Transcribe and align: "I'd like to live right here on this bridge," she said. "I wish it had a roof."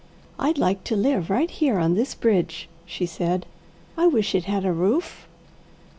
"I'd 0.39 0.57
like 0.57 0.83
to 0.85 0.95
live 0.95 1.29
right 1.29 1.47
here 1.51 1.77
on 1.77 1.93
this 1.93 2.15
bridge," 2.15 2.67
she 2.87 3.05
said. 3.05 3.45
"I 3.95 4.07
wish 4.07 4.33
it 4.33 4.45
had 4.45 4.65
a 4.65 4.73
roof." 4.73 5.27